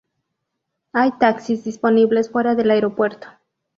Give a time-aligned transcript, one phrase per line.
[0.93, 3.27] Hay taxis disponibles fuera del aeropuerto.